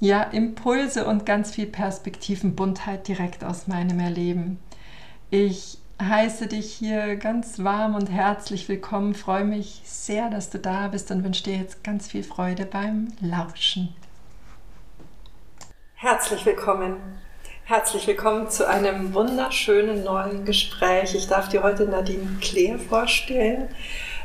[0.00, 4.58] ja, Impulse und ganz viel Perspektivenbuntheit direkt aus meinem Erleben.
[5.30, 10.88] Ich heiße dich hier ganz warm und herzlich willkommen, freue mich sehr, dass du da
[10.88, 13.94] bist und wünsche dir jetzt ganz viel Freude beim Lauschen.
[15.94, 16.96] Herzlich willkommen.
[17.64, 21.16] Herzlich willkommen zu einem wunderschönen neuen Gespräch.
[21.16, 23.68] Ich darf dir heute Nadine Claire vorstellen.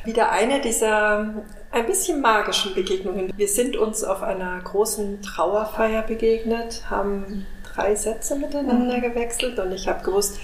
[0.05, 3.33] Wieder eine dieser ein bisschen magischen Begegnungen.
[3.35, 9.01] Wir sind uns auf einer großen Trauerfeier begegnet, haben drei Sätze miteinander mhm.
[9.01, 10.37] gewechselt und ich habe gewusst,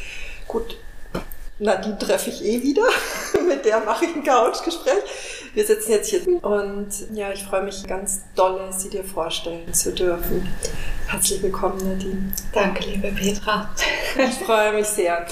[0.47, 0.77] gut,
[1.59, 2.83] Nadine treffe ich eh wieder.
[3.47, 5.03] Mit der mache ich ein Couchgespräch.
[5.53, 9.93] Wir sitzen jetzt hier und ja, ich freue mich ganz dolle, sie dir vorstellen zu
[9.93, 10.47] dürfen.
[11.07, 12.33] Herzlich willkommen, Nadine.
[12.53, 13.69] Danke, liebe Petra.
[14.17, 15.25] Ich freue mich sehr.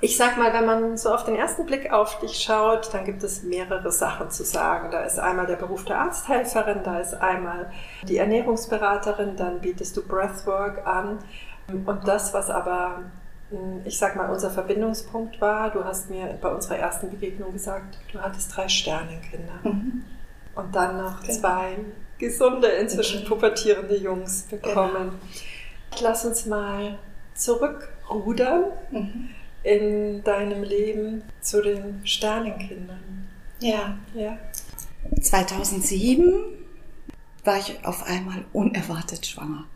[0.00, 3.24] Ich sag mal, wenn man so auf den ersten Blick auf dich schaut, dann gibt
[3.24, 4.90] es mehrere Sachen zu sagen.
[4.92, 7.72] Da ist einmal der Beruf der Arzthelferin, da ist einmal
[8.04, 11.18] die Ernährungsberaterin, dann bietest du Breathwork an.
[11.84, 13.02] Und das, was aber,
[13.50, 17.98] hm, ich sag mal, unser Verbindungspunkt war, du hast mir bei unserer ersten Begegnung gesagt,
[18.12, 19.58] du hattest drei Sternenkinder.
[19.64, 20.04] Mhm.
[20.54, 21.32] Und dann noch genau.
[21.32, 21.76] zwei
[22.18, 25.18] gesunde, inzwischen pubertierende Jungs bekommen.
[25.90, 26.02] Genau.
[26.02, 26.98] Lass uns mal
[27.34, 28.66] zurückrudern.
[28.92, 29.30] Mhm
[29.68, 33.26] in deinem Leben zu den Sternenkindern?
[33.60, 33.98] Ja.
[34.14, 34.38] ja.
[35.20, 36.32] 2007
[37.44, 39.66] war ich auf einmal unerwartet schwanger.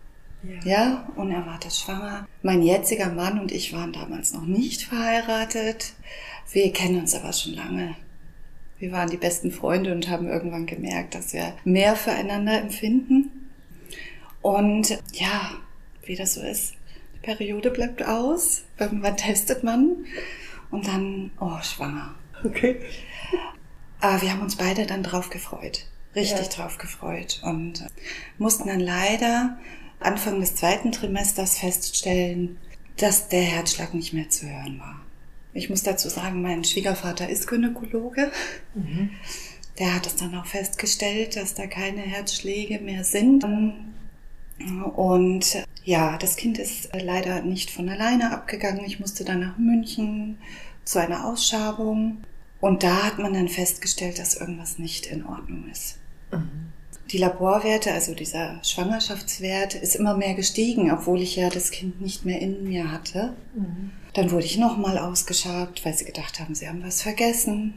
[0.43, 0.65] Ja.
[0.65, 2.27] ja, unerwartet schwanger.
[2.43, 5.93] Mein jetziger Mann und ich waren damals noch nicht verheiratet.
[6.51, 7.95] Wir kennen uns aber schon lange.
[8.79, 13.51] Wir waren die besten Freunde und haben irgendwann gemerkt, dass wir mehr füreinander empfinden.
[14.41, 15.53] Und ja,
[16.05, 16.75] wie das so ist,
[17.23, 20.05] Periode bleibt aus, irgendwann testet man
[20.71, 22.15] und dann, oh, schwanger.
[22.45, 22.81] Okay.
[24.01, 26.53] Aber wir haben uns beide dann drauf gefreut, richtig ja.
[26.53, 27.85] drauf gefreut und
[28.39, 29.59] mussten dann leider
[30.01, 32.59] Anfang des zweiten Trimesters feststellen,
[32.97, 35.01] dass der Herzschlag nicht mehr zu hören war.
[35.55, 38.33] Ich muss dazu sagen, mein Schwiegervater ist Gynäkologe.
[38.75, 39.11] Mhm.
[39.79, 43.45] Der hat es dann auch festgestellt, dass da keine Herzschläge mehr sind.
[44.95, 48.85] Und ja, das Kind ist äh, leider nicht von alleine abgegangen.
[48.85, 50.39] Ich musste dann nach München
[50.85, 52.19] zu einer Ausschabung.
[52.61, 55.99] Und da hat man dann festgestellt, dass irgendwas nicht in Ordnung ist.
[56.31, 56.73] Mhm.
[57.11, 62.25] Die Laborwerte, also dieser Schwangerschaftswert, ist immer mehr gestiegen, obwohl ich ja das Kind nicht
[62.25, 63.35] mehr in mir hatte.
[63.55, 63.91] Mhm.
[64.15, 67.75] Dann wurde ich nochmal ausgeschabt, weil sie gedacht haben, sie haben was vergessen.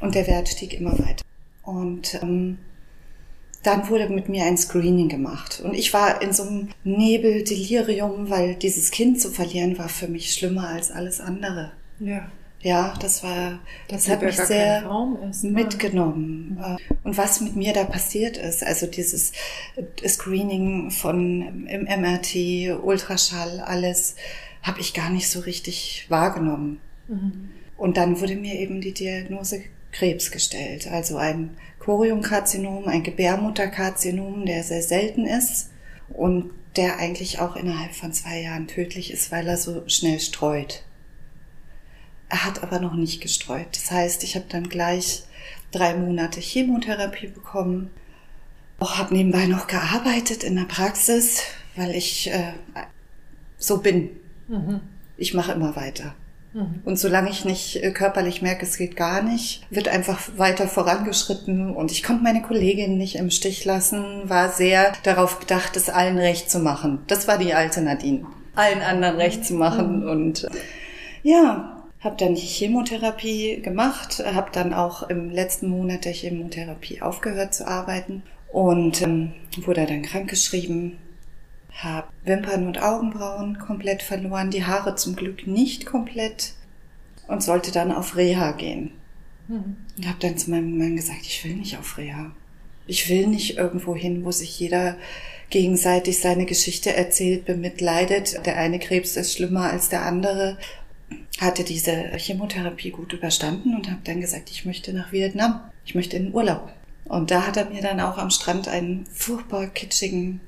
[0.00, 1.24] Und der Wert stieg immer weiter.
[1.62, 2.58] Und ähm,
[3.66, 5.60] dann wurde mit mir ein Screening gemacht.
[5.64, 10.08] Und ich war in so einem Nebel, Delirium, weil dieses Kind zu verlieren war für
[10.08, 11.72] mich schlimmer als alles andere.
[11.98, 12.30] Ja.
[12.62, 14.90] Ja, das war, das, das hat mich sehr
[15.30, 15.50] ist, ne?
[15.50, 16.60] mitgenommen.
[17.04, 19.32] Und was mit mir da passiert ist, also dieses
[20.04, 24.16] Screening von im MRT, Ultraschall, alles,
[24.62, 26.80] habe ich gar nicht so richtig wahrgenommen.
[27.06, 27.50] Mhm.
[27.76, 29.62] Und dann wurde mir eben die Diagnose
[29.92, 31.56] Krebs gestellt, also ein
[31.86, 35.70] Choriumkarzinom, ein Gebärmutterkarzinom, der sehr selten ist
[36.08, 40.82] und der eigentlich auch innerhalb von zwei Jahren tödlich ist, weil er so schnell streut.
[42.28, 43.68] Er hat aber noch nicht gestreut.
[43.70, 45.22] Das heißt, ich habe dann gleich
[45.70, 47.90] drei Monate Chemotherapie bekommen,
[48.80, 51.42] auch habe nebenbei noch gearbeitet in der Praxis,
[51.76, 52.52] weil ich äh,
[53.58, 54.10] so bin.
[54.48, 54.80] Mhm.
[55.16, 56.16] Ich mache immer weiter.
[56.56, 56.80] Mhm.
[56.84, 61.74] Und solange ich nicht äh, körperlich merke, es geht gar nicht, wird einfach weiter vorangeschritten.
[61.74, 66.18] Und ich konnte meine Kollegin nicht im Stich lassen, war sehr darauf bedacht, es allen
[66.18, 67.00] recht zu machen.
[67.08, 68.26] Das war die alte Nadine.
[68.54, 70.00] Allen anderen recht zu machen.
[70.00, 70.08] Mhm.
[70.08, 70.50] Und äh,
[71.22, 77.66] ja, habe dann Chemotherapie gemacht, habe dann auch im letzten Monat der Chemotherapie aufgehört zu
[77.66, 78.22] arbeiten
[78.52, 79.32] und ähm,
[79.64, 80.98] wurde dann krankgeschrieben
[81.76, 86.54] habe Wimpern und Augenbrauen komplett verloren, die Haare zum Glück nicht komplett
[87.28, 88.92] und sollte dann auf Reha gehen.
[89.48, 89.76] Mhm.
[89.96, 92.32] Und habe dann zu meinem Mann gesagt, ich will nicht auf Reha.
[92.86, 94.96] Ich will nicht irgendwo hin, wo sich jeder
[95.50, 98.46] gegenseitig seine Geschichte erzählt, bemitleidet.
[98.46, 100.56] Der eine Krebs ist schlimmer als der andere.
[101.38, 105.60] Hatte diese Chemotherapie gut überstanden und habe dann gesagt, ich möchte nach Vietnam.
[105.84, 106.72] Ich möchte in den Urlaub.
[107.04, 110.40] Und da hat er mir dann auch am Strand einen furchtbar kitschigen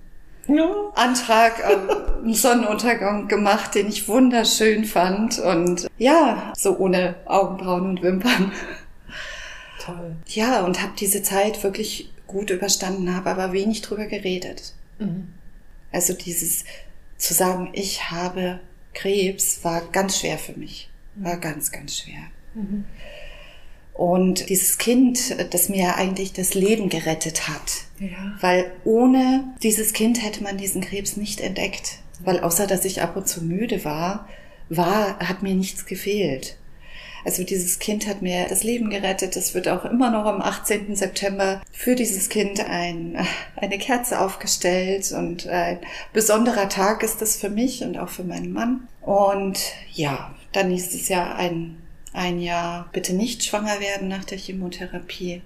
[0.49, 0.93] no.
[0.95, 5.39] Antrag einen Sonnenuntergang gemacht, den ich wunderschön fand.
[5.39, 8.53] Und ja, so ohne Augenbrauen und Wimpern.
[9.85, 10.17] Toll.
[10.27, 14.75] Ja, und habe diese Zeit wirklich gut überstanden, habe aber wenig drüber geredet.
[14.99, 15.29] Mhm.
[15.93, 16.65] Also dieses
[17.17, 18.61] zu sagen, ich habe
[18.95, 20.91] Krebs, war ganz schwer für mich.
[21.15, 21.41] War mhm.
[21.41, 22.23] ganz, ganz schwer.
[22.55, 22.85] Mhm.
[23.95, 27.88] Und dieses Kind, das mir eigentlich das Leben gerettet hat.
[28.01, 28.37] Ja.
[28.41, 31.99] Weil ohne dieses Kind hätte man diesen Krebs nicht entdeckt.
[32.21, 34.29] Weil außer dass ich ab und zu müde war,
[34.69, 36.57] war, hat mir nichts gefehlt.
[37.25, 39.37] Also dieses Kind hat mir das Leben gerettet.
[39.37, 40.95] Es wird auch immer noch am 18.
[40.95, 43.19] September für dieses Kind ein,
[43.57, 45.79] eine Kerze aufgestellt und ein
[46.13, 48.89] besonderer Tag ist das für mich und auch für meinen Mann.
[49.03, 49.59] Und
[49.93, 51.77] ja, dann ist es ja ein
[52.13, 55.43] ein Jahr bitte nicht schwanger werden nach der Chemotherapie.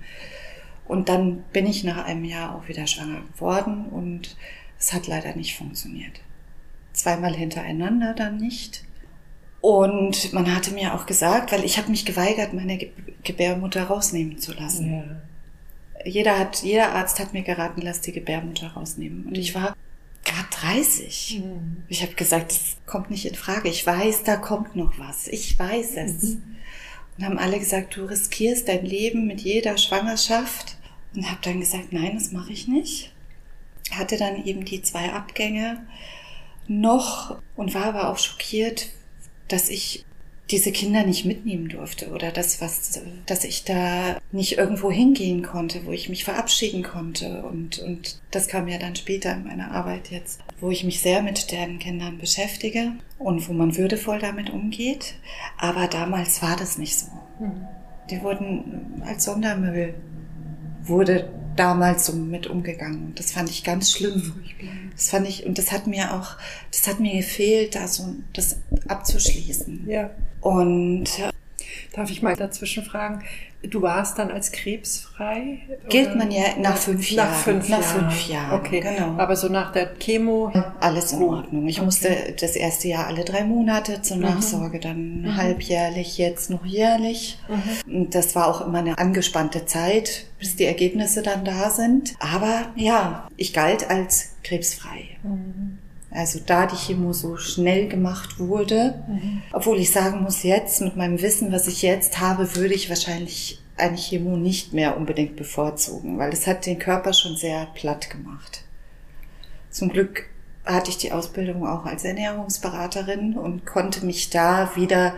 [0.92, 4.36] Und dann bin ich nach einem Jahr auch wieder schwanger geworden und
[4.78, 6.20] es hat leider nicht funktioniert.
[6.92, 8.84] Zweimal hintereinander dann nicht.
[9.62, 12.90] Und man hatte mir auch gesagt, weil ich habe mich geweigert, meine
[13.24, 14.92] Gebärmutter rausnehmen zu lassen.
[14.92, 15.04] Ja.
[16.04, 19.24] Jeder hat, jeder Arzt hat mir geraten, lass die Gebärmutter rausnehmen.
[19.24, 19.74] Und ich war
[20.26, 21.40] gerade 30.
[21.42, 21.84] Mhm.
[21.88, 23.70] Ich habe gesagt, das kommt nicht in Frage.
[23.70, 25.26] Ich weiß, da kommt noch was.
[25.28, 26.22] Ich weiß es.
[26.22, 26.42] Mhm.
[27.16, 30.76] Und haben alle gesagt, du riskierst dein Leben mit jeder Schwangerschaft.
[31.14, 33.12] Und habe dann gesagt, nein, das mache ich nicht.
[33.90, 35.86] Hatte dann eben die zwei Abgänge
[36.68, 38.90] noch und war aber auch schockiert,
[39.48, 40.04] dass ich
[40.52, 45.86] diese Kinder nicht mitnehmen durfte oder das, was, dass ich da nicht irgendwo hingehen konnte,
[45.86, 47.42] wo ich mich verabschieden konnte.
[47.42, 51.22] Und, und das kam ja dann später in meiner Arbeit jetzt, wo ich mich sehr
[51.22, 55.14] mit den Kindern beschäftige und wo man würdevoll damit umgeht.
[55.58, 57.06] Aber damals war das nicht so.
[57.40, 57.66] Mhm.
[58.10, 59.94] Die wurden als Sondermüll,
[60.84, 63.06] wurde damals so mit umgegangen.
[63.06, 64.42] Und das fand ich ganz schlimm.
[64.94, 66.36] Das fand ich, und das hat mir auch,
[66.70, 68.56] das hat mir gefehlt, da so das
[68.88, 69.88] abzuschließen.
[69.88, 70.10] Ja.
[70.40, 71.04] Und
[71.92, 73.22] Darf ich mal dazwischen fragen?
[73.62, 75.58] Du warst dann als krebsfrei?
[75.88, 76.16] Gilt oder?
[76.16, 77.28] man ja nach fünf Jahren.
[77.30, 78.00] Nach fünf nach Jahren.
[78.00, 78.60] Fünf Jahren.
[78.60, 79.18] Okay, genau.
[79.18, 80.52] Aber so nach der Chemo?
[80.80, 81.68] Alles in Ordnung.
[81.68, 81.84] Ich okay.
[81.84, 84.22] musste das erste Jahr alle drei Monate zur mhm.
[84.22, 85.36] Nachsorge, dann mhm.
[85.36, 87.38] halbjährlich, jetzt noch jährlich.
[87.86, 88.10] Mhm.
[88.10, 92.14] Das war auch immer eine angespannte Zeit, bis die Ergebnisse dann da sind.
[92.18, 95.08] Aber ja, ich galt als krebsfrei.
[95.22, 95.78] Mhm.
[96.14, 99.42] Also da die Chemo so schnell gemacht wurde, mhm.
[99.52, 103.60] obwohl ich sagen muss, jetzt mit meinem Wissen, was ich jetzt habe, würde ich wahrscheinlich
[103.76, 108.64] eine Chemo nicht mehr unbedingt bevorzugen, weil es hat den Körper schon sehr platt gemacht.
[109.70, 110.26] Zum Glück
[110.64, 115.14] hatte ich die Ausbildung auch als Ernährungsberaterin und konnte mich da wieder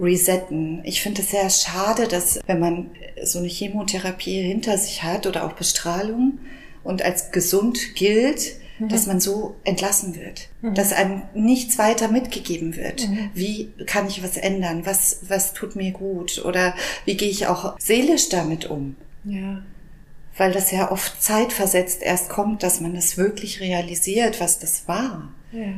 [0.00, 0.80] resetten.
[0.84, 2.90] Ich finde es sehr schade, dass wenn man
[3.22, 6.38] so eine Chemotherapie hinter sich hat oder auch Bestrahlung
[6.82, 8.88] und als gesund gilt, mhm.
[8.88, 10.74] dass man so entlassen wird, mhm.
[10.74, 13.08] dass einem nichts weiter mitgegeben wird.
[13.08, 13.30] Mhm.
[13.34, 14.86] Wie kann ich was ändern?
[14.86, 16.44] Was, was tut mir gut?
[16.44, 16.74] Oder
[17.04, 18.96] wie gehe ich auch seelisch damit um?
[19.24, 19.62] Ja.
[20.36, 25.32] Weil das ja oft zeitversetzt erst kommt, dass man das wirklich realisiert, was das war.
[25.52, 25.74] Ja.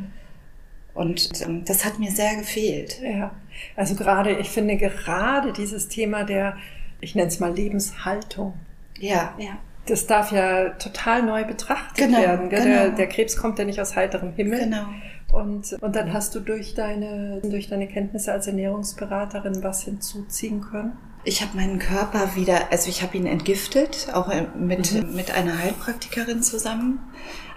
[0.95, 3.01] Und ähm, das hat mir sehr gefehlt.
[3.03, 3.33] Ja,
[3.75, 6.57] also gerade, ich finde gerade dieses Thema der,
[7.03, 8.55] ich nenne es mal Lebenshaltung.
[8.99, 12.51] Ja, ja das darf ja total neu betrachtet genau, werden.
[12.51, 12.65] Genau.
[12.65, 14.61] Der, der, Krebs kommt ja nicht aus heiterem Himmel.
[14.61, 14.87] Genau.
[15.33, 20.93] Und, und dann hast du durch deine, durch deine Kenntnisse als Ernährungsberaterin was hinzuziehen können?
[21.29, 25.13] Ich habe meinen Körper wieder, also ich habe ihn entgiftet, auch mit, mhm.
[25.17, 27.01] mit einer Heilpraktikerin zusammen.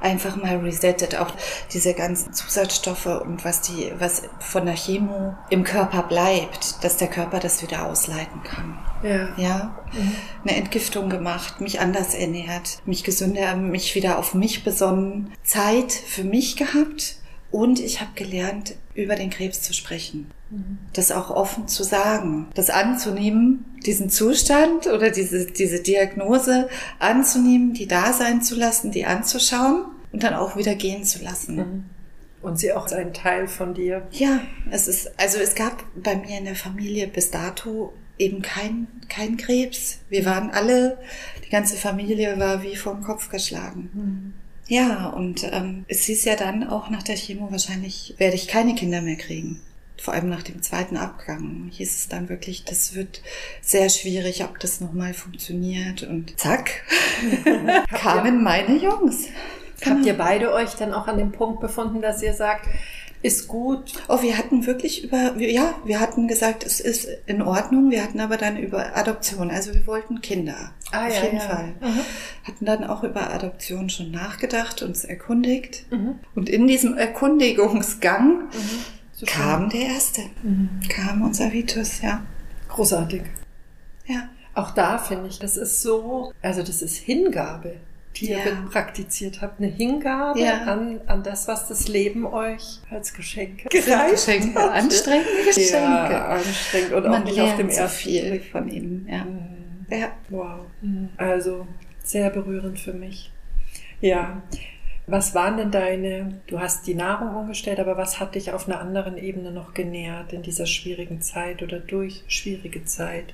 [0.01, 1.31] Einfach mal resettet, auch
[1.71, 7.09] diese ganzen Zusatzstoffe und was die, was von der Chemo im Körper bleibt, dass der
[7.09, 8.79] Körper das wieder ausleiten kann.
[9.03, 9.29] Ja.
[9.37, 9.77] Ja.
[9.93, 10.15] Mhm.
[10.45, 16.23] Eine Entgiftung gemacht, mich anders ernährt, mich gesünder, mich wieder auf mich besonnen, Zeit für
[16.23, 17.17] mich gehabt
[17.51, 20.31] und ich habe gelernt, über den Krebs zu sprechen.
[20.49, 20.77] Mhm.
[20.93, 27.87] Das auch offen zu sagen, das anzunehmen, diesen Zustand oder diese, diese Diagnose anzunehmen, die
[27.87, 31.55] da sein zu lassen, die anzuschauen und dann auch wieder gehen zu lassen.
[31.55, 31.85] Mhm.
[32.41, 34.07] Und sie auch ein Teil von dir.
[34.11, 34.39] Ja,
[34.71, 39.37] es ist, also es gab bei mir in der Familie bis dato eben kein, kein
[39.37, 39.99] Krebs.
[40.09, 40.97] Wir waren alle,
[41.45, 43.89] die ganze Familie war wie vom Kopf geschlagen.
[43.93, 44.33] Mhm.
[44.69, 48.75] Ja, und ähm, es hieß ja dann auch nach der Chemo, wahrscheinlich werde ich keine
[48.75, 49.59] Kinder mehr kriegen.
[49.97, 53.23] Vor allem nach dem zweiten Abgang hieß es dann wirklich, das wird
[53.63, 56.03] sehr schwierig, ob das nochmal funktioniert.
[56.03, 56.83] Und zack,
[57.89, 59.29] kamen meine Jungs.
[59.83, 62.67] Habt ihr beide euch dann auch an dem Punkt befunden, dass ihr sagt,
[63.21, 63.93] ist gut.
[64.07, 67.91] Oh, wir hatten wirklich über, ja, wir hatten gesagt, es ist in Ordnung.
[67.91, 69.51] Wir hatten aber dann über Adoption.
[69.51, 70.71] Also wir wollten Kinder.
[70.91, 71.43] Ah, auf ja, jeden ja.
[71.43, 71.73] Fall.
[71.81, 71.99] Mhm.
[72.45, 75.85] Hatten dann auch über Adoption schon nachgedacht, uns erkundigt.
[76.35, 78.49] Und in diesem Erkundigungsgang
[79.13, 80.21] So kam der erste.
[80.87, 82.23] Kam unser Vitus, ja.
[82.69, 83.23] Großartig.
[84.05, 84.29] Ja.
[84.55, 87.75] Auch da finde ich, das ist so, also das ist Hingabe,
[88.17, 88.39] die Ja.
[88.39, 89.59] ihr praktiziert habt.
[89.59, 90.63] Eine Hingabe Ja.
[90.63, 95.77] an, an das, was das Leben euch als Geschenke Geschenke, anstrengende Geschenke.
[96.13, 98.45] Ja, anstrengend und auch Man nicht auf dem so ersten viel Blick.
[98.51, 99.07] von ihm.
[99.09, 99.23] Ja.
[99.25, 99.85] Mhm.
[99.91, 100.11] ja.
[100.29, 100.59] Wow.
[101.17, 101.67] Also
[102.03, 103.31] sehr berührend für mich.
[104.01, 104.41] Ja.
[105.07, 108.79] Was waren denn deine, du hast die Nahrung umgestellt, aber was hat dich auf einer
[108.79, 113.33] anderen Ebene noch genährt in dieser schwierigen Zeit oder durch schwierige Zeit?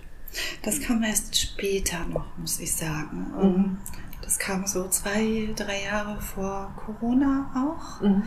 [0.64, 3.28] Das kam erst später noch, muss ich sagen.
[3.42, 3.78] Mhm.
[4.26, 8.02] Das kam so zwei, drei Jahre vor Corona auch.
[8.02, 8.24] Mhm.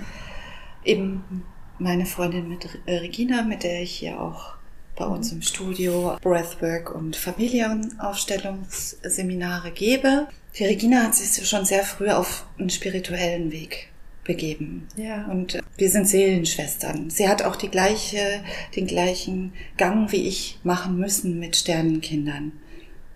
[0.85, 1.45] Eben
[1.78, 4.55] meine Freundin mit äh, Regina, mit der ich hier auch
[4.97, 10.28] bei uns im Studio Breathwork und Familienaufstellungsseminare gebe.
[10.57, 13.90] Die Regina hat sich schon sehr früh auf einen spirituellen Weg
[14.25, 14.88] begeben.
[14.97, 15.26] Ja.
[15.26, 17.11] Und äh, wir sind Seelenschwestern.
[17.11, 18.45] Sie hat auch die gleiche,
[18.76, 22.52] den gleichen Gang wie ich machen müssen mit Sternenkindern.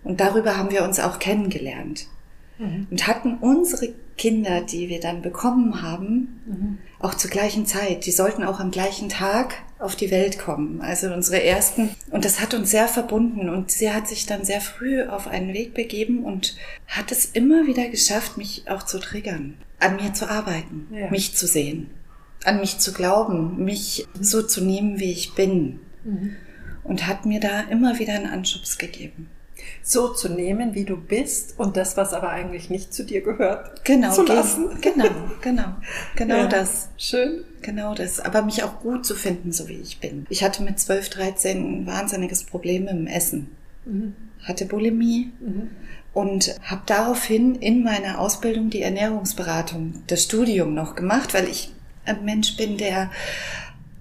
[0.03, 2.07] Und darüber haben wir uns auch kennengelernt.
[2.57, 2.87] Mhm.
[2.91, 6.77] Und hatten unsere Kinder, die wir dann bekommen haben, Mhm.
[6.99, 8.05] auch zur gleichen Zeit.
[8.05, 10.81] Die sollten auch am gleichen Tag auf die Welt kommen.
[10.81, 11.89] Also unsere ersten.
[12.11, 13.49] Und das hat uns sehr verbunden.
[13.49, 16.55] Und sie hat sich dann sehr früh auf einen Weg begeben und
[16.87, 21.09] hat es immer wieder geschafft, mich auch zu triggern, an mir zu arbeiten, Ja.
[21.09, 21.89] mich zu sehen,
[22.45, 25.79] an mich zu glauben, mich so zu nehmen, wie ich bin.
[26.03, 26.35] Mhm.
[26.83, 29.29] Und hat mir da immer wieder einen Anschubs gegeben.
[29.81, 33.83] So zu nehmen, wie du bist und das, was aber eigentlich nicht zu dir gehört,
[33.85, 34.69] Genau, zu lassen.
[34.81, 35.09] genau,
[35.41, 35.75] genau,
[36.15, 36.47] genau Ja.
[36.47, 36.89] das.
[36.97, 37.43] Schön.
[37.61, 38.19] Genau das.
[38.19, 40.25] Aber mich auch gut zu finden, so wie ich bin.
[40.29, 43.55] Ich hatte mit 12, 13 ein wahnsinniges Problem im Essen.
[43.85, 44.15] Mhm.
[44.43, 45.69] Hatte Bulimie Mhm.
[46.13, 51.71] und habe daraufhin in meiner Ausbildung die Ernährungsberatung, das Studium noch gemacht, weil ich
[52.05, 53.09] ein Mensch bin, der,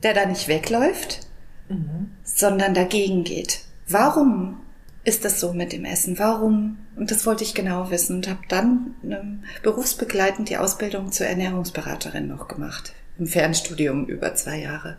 [0.02, 1.20] der da nicht wegläuft,
[1.68, 2.10] Mhm.
[2.24, 3.60] sondern dagegen geht.
[3.88, 4.58] Warum
[5.04, 6.18] ist das so mit dem Essen?
[6.18, 6.78] Warum?
[6.96, 12.28] Und das wollte ich genau wissen und habe dann ähm, berufsbegleitend die Ausbildung zur Ernährungsberaterin
[12.28, 12.92] noch gemacht.
[13.18, 14.98] Im Fernstudium über zwei Jahre.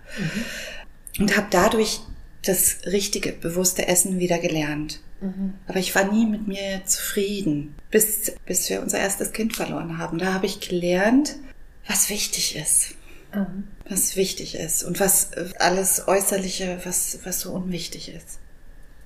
[1.20, 2.02] Und habe dadurch
[2.46, 5.00] das richtige, bewusste Essen wieder gelernt.
[5.22, 5.54] Mhm.
[5.68, 10.18] Aber ich war nie mit mir zufrieden, bis, bis wir unser erstes Kind verloren haben.
[10.18, 11.38] Da habe ich gelernt,
[11.88, 12.96] was wichtig ist.
[13.34, 13.64] Mhm.
[13.90, 18.40] Was wichtig ist und was äh, alles Äußerliche, was, was so unwichtig ist.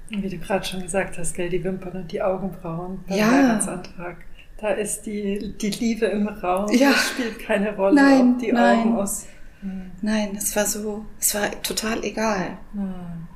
[0.09, 3.29] Wie du gerade schon gesagt hast, gell, die Wimpern und die Augenbrauen beim Ja.
[3.31, 4.17] Heiratsantrag.
[4.59, 6.71] Da ist die, die Liebe im Raum.
[6.73, 6.91] Ja.
[6.91, 8.79] Das spielt keine Rolle, Nein, ob die nein.
[8.79, 9.25] Augen aus.
[9.61, 9.91] Mhm.
[10.01, 12.57] Nein, es war so, es war total egal.
[12.73, 13.27] Mhm.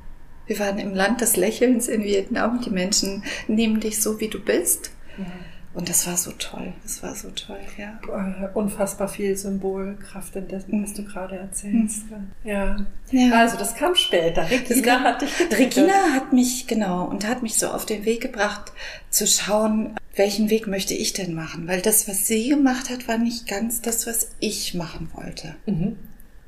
[0.48, 2.62] Wir waren im Land des Lächelns in Vietnam.
[2.62, 4.92] Die Menschen nehmen dich so, wie du bist.
[5.74, 6.74] Und das war so toll.
[6.84, 7.98] Das war so toll, ja.
[8.08, 12.04] Äh, Unfassbar viel Symbolkraft in dessen, was du gerade erzählst.
[12.44, 12.74] Ja.
[12.78, 12.86] Mhm.
[13.12, 13.40] Ja.
[13.40, 14.50] Also, das kam später.
[14.50, 15.30] Regina kam- hat dich.
[15.58, 18.74] Regina hat mich, genau, und hat mich so auf den Weg gebracht,
[19.10, 21.68] zu schauen, welchen Weg möchte ich denn machen?
[21.70, 25.56] Weil das, was sie gemacht hat, war nicht ganz das, was ich machen wollte.
[25.68, 25.96] Mhm.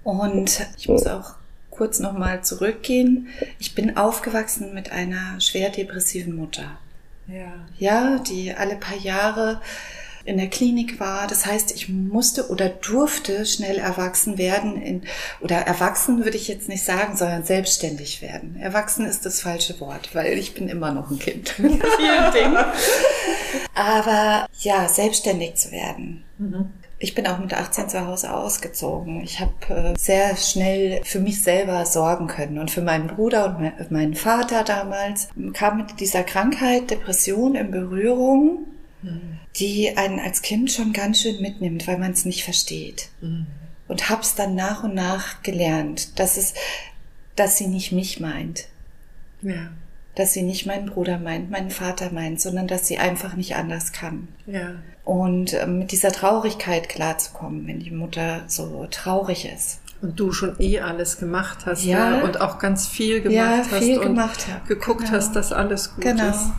[0.04, 1.36] Und ich muss auch
[1.70, 3.30] kurz nochmal zurückgehen.
[3.58, 6.78] Ich bin aufgewachsen mit einer schwer depressiven Mutter.
[7.28, 7.54] Ja.
[7.78, 9.62] Ja, die alle paar Jahre
[10.26, 11.28] in der Klinik war.
[11.28, 15.04] Das heißt, ich musste oder durfte schnell erwachsen werden in,
[15.42, 18.58] oder erwachsen würde ich jetzt nicht sagen, sondern selbstständig werden.
[18.60, 22.66] Erwachsen ist das falsche Wort, weil ich bin immer noch ein Kind in vielen Dingen.
[23.76, 26.24] Aber ja, selbstständig zu werden.
[26.38, 26.72] Mhm.
[27.04, 29.22] Ich bin auch mit 18 zu Hause ausgezogen.
[29.24, 29.52] Ich habe
[29.94, 32.58] äh, sehr schnell für mich selber sorgen können.
[32.60, 37.72] Und für meinen Bruder und me meinen Vater damals kam mit dieser Krankheit Depression in
[37.72, 38.68] Berührung,
[39.02, 39.40] Mhm.
[39.58, 43.10] die einen als Kind schon ganz schön mitnimmt, weil man es nicht versteht.
[43.20, 43.48] Mhm.
[43.90, 46.54] Und hab's dann nach und nach gelernt, dass es,
[47.36, 48.68] dass sie nicht mich meint,
[49.42, 49.72] Ja.
[50.16, 53.92] dass sie nicht meinen Bruder meint, meinen Vater meint, sondern dass sie einfach nicht anders
[53.92, 54.30] kann.
[54.46, 54.76] Ja.
[55.04, 59.80] Und ähm, mit dieser Traurigkeit klarzukommen, wenn die Mutter so traurig ist.
[60.04, 61.86] Und du schon eh alles gemacht hast.
[61.86, 62.18] Ja.
[62.18, 62.24] Ne?
[62.26, 63.74] Und auch ganz viel gemacht Ja, hast.
[63.84, 64.68] viel und gemacht habe.
[64.68, 65.14] geguckt Genau.
[65.14, 66.28] hast, dass alles gut Genau.
[66.30, 66.50] ist.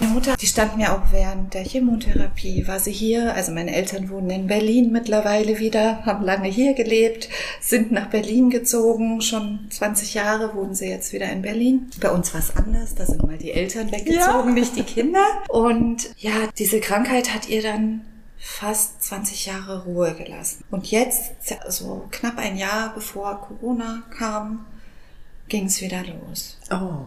[0.00, 3.34] Die Mutter, die stand mir auch während der Chemotherapie, war sie hier.
[3.34, 7.28] Also meine Eltern wohnen in Berlin mittlerweile wieder, haben lange hier gelebt,
[7.60, 9.20] sind nach Berlin gezogen.
[9.20, 11.88] Schon 20 Jahre wohnen sie jetzt wieder in Berlin.
[12.00, 14.54] Bei uns war es anders, da sind mal die Eltern weggezogen, Ja.
[14.54, 15.24] nicht die Kinder.
[15.48, 18.02] Und ja, diese Krankheit hat ihr dann
[18.44, 20.64] fast 20 Jahre Ruhe gelassen.
[20.70, 21.32] Und jetzt,
[21.68, 24.66] so knapp ein Jahr bevor Corona kam,
[25.48, 26.58] ging es wieder los.
[26.70, 27.06] Oh.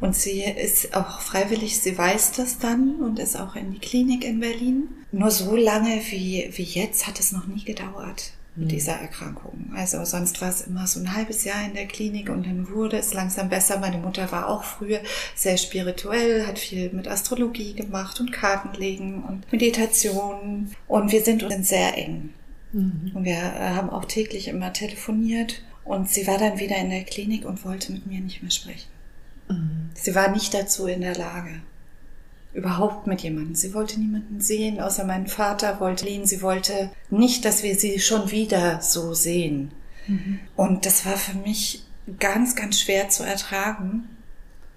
[0.00, 4.24] Und sie ist auch freiwillig, sie weiß das dann und ist auch in die Klinik
[4.24, 4.88] in Berlin.
[5.12, 8.70] Nur so lange wie, wie jetzt hat es noch nie gedauert mit mhm.
[8.70, 9.72] dieser Erkrankung.
[9.74, 12.98] Also sonst war es immer so ein halbes Jahr in der Klinik und dann wurde
[12.98, 13.78] es langsam besser.
[13.78, 15.00] Meine Mutter war auch früher
[15.34, 20.70] sehr spirituell, hat viel mit Astrologie gemacht und Kartenlegen und Meditation.
[20.86, 22.30] Und wir sind uns sehr eng.
[22.72, 23.12] Mhm.
[23.14, 25.62] Und wir äh, haben auch täglich immer telefoniert.
[25.84, 28.88] Und sie war dann wieder in der Klinik und wollte mit mir nicht mehr sprechen.
[29.48, 29.90] Mhm.
[29.94, 31.62] Sie war nicht dazu in der Lage.
[32.54, 33.54] Überhaupt mit jemandem.
[33.54, 36.26] Sie wollte niemanden sehen, außer meinen Vater wollte ihn.
[36.26, 39.72] Sie wollte nicht, dass wir sie schon wieder so sehen.
[40.06, 40.40] Mhm.
[40.54, 41.84] Und das war für mich
[42.18, 44.08] ganz, ganz schwer zu ertragen.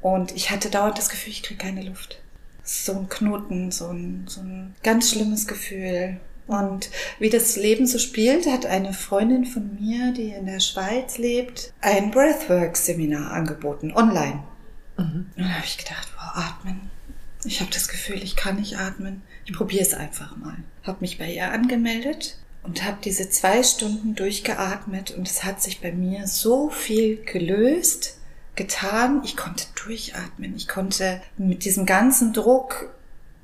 [0.01, 2.21] Und ich hatte dauernd das Gefühl, ich kriege keine Luft.
[2.63, 6.19] So ein Knoten, so ein, so ein ganz schlimmes Gefühl.
[6.47, 11.17] Und wie das Leben so spielt, hat eine Freundin von mir, die in der Schweiz
[11.17, 14.43] lebt, ein Breathwork-Seminar angeboten, online.
[14.97, 15.25] Mhm.
[15.35, 16.91] Und da habe ich gedacht, wow, atmen.
[17.45, 19.21] Ich habe das Gefühl, ich kann nicht atmen.
[19.45, 20.57] Ich probiere es einfach mal.
[20.83, 25.81] Habe mich bei ihr angemeldet und habe diese zwei Stunden durchgeatmet und es hat sich
[25.81, 28.17] bei mir so viel gelöst,
[28.55, 29.21] getan.
[29.23, 30.55] Ich konnte durchatmen.
[30.55, 32.89] Ich konnte mit diesem ganzen Druck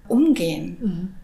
[0.08, 0.77] umgehen.
[0.79, 1.15] Mhm.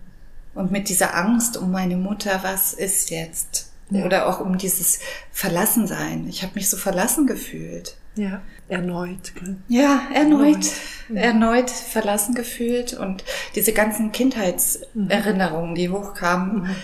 [0.53, 3.71] Und mit dieser Angst um meine Mutter, was ist jetzt?
[3.89, 4.05] Ja.
[4.05, 4.99] Oder auch um dieses
[5.31, 6.27] Verlassensein.
[6.27, 7.95] Ich habe mich so verlassen gefühlt.
[8.15, 9.33] Ja, erneut.
[9.35, 9.57] Gell?
[9.67, 10.71] Ja, erneut, erneut,
[11.09, 11.17] mhm.
[11.17, 13.23] erneut verlassen gefühlt und
[13.55, 16.75] diese ganzen Kindheitserinnerungen, die hochkamen, mhm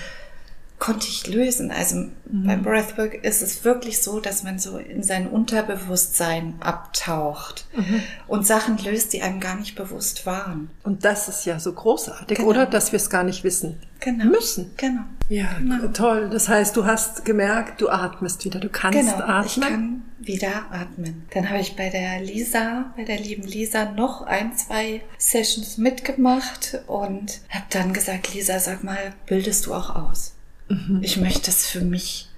[0.84, 1.72] konnte ich lösen.
[1.72, 2.12] Also mhm.
[2.46, 8.02] beim Breathwork ist es wirklich so, dass man so in sein Unterbewusstsein abtaucht mhm.
[8.28, 10.70] und Sachen löst, die einem gar nicht bewusst waren.
[10.84, 12.50] Und das ist ja so großartig, genau.
[12.50, 12.66] oder?
[12.66, 14.26] Dass wir es gar nicht wissen genau.
[14.26, 14.72] müssen.
[14.76, 15.04] Genau.
[15.30, 15.88] Ja, genau.
[15.88, 16.30] toll.
[16.30, 19.24] Das heißt, du hast gemerkt, du atmest wieder, du kannst genau.
[19.24, 19.46] atmen.
[19.46, 21.26] Ich kann wieder atmen.
[21.34, 26.80] Dann habe ich bei der Lisa, bei der lieben Lisa, noch ein, zwei Sessions mitgemacht
[26.88, 30.36] und habe dann gesagt, Lisa, sag mal, bildest du auch aus?
[30.70, 31.00] Mhm.
[31.02, 32.30] Ich möchte es für mich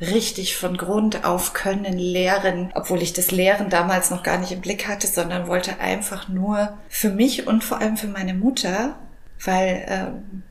[0.00, 4.60] richtig von Grund auf können, lehren, obwohl ich das Lehren damals noch gar nicht im
[4.60, 8.98] Blick hatte, sondern wollte einfach nur für mich und vor allem für meine Mutter,
[9.44, 10.42] weil ähm,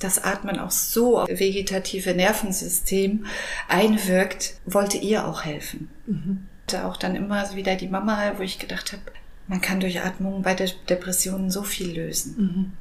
[0.00, 3.26] das Atmen auch so auf vegetative Nervensystem
[3.68, 5.88] einwirkt, wollte ihr auch helfen.
[6.06, 6.46] Mhm.
[6.84, 9.02] Auch dann immer wieder die Mama, wo ich gedacht habe,
[9.48, 12.36] man kann durch Atmung bei der Depressionen so viel lösen.
[12.36, 12.72] Mhm.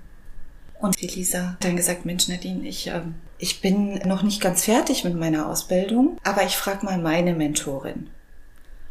[0.79, 4.65] Und die Lisa hat dann gesagt, Mensch Nadine, ich ähm, ich bin noch nicht ganz
[4.65, 8.09] fertig mit meiner Ausbildung, aber ich frage mal meine Mentorin.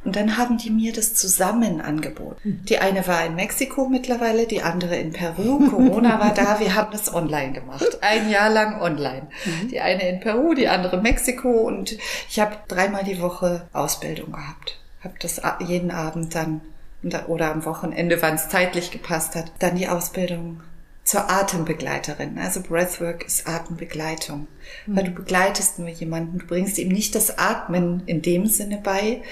[0.08, 2.62] Und dann haben die mir das zusammen angeboten.
[2.66, 5.68] Die eine war in Mexiko mittlerweile, die andere in Peru.
[5.68, 7.98] Corona war da, wir haben das online gemacht.
[8.00, 9.26] Ein Jahr lang online.
[9.44, 9.68] Mhm.
[9.68, 11.98] Die eine in Peru, die andere Mexiko und
[12.30, 14.80] ich habe dreimal die Woche Ausbildung gehabt.
[15.04, 16.62] Habe das jeden Abend dann
[17.26, 20.62] oder am Wochenende, wann es zeitlich gepasst hat, dann die Ausbildung
[21.08, 22.38] zur Atembegleiterin.
[22.38, 24.46] Also Breathwork ist Atembegleitung,
[24.84, 24.96] mhm.
[24.96, 29.22] weil du begleitest nur jemanden, du bringst ihm nicht das Atmen in dem Sinne bei,